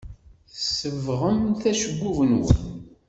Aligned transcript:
Tsebbɣem 0.53 1.39
acebbub-nwen? 1.69 2.33